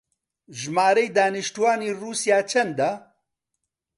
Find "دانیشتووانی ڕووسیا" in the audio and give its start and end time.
1.17-2.39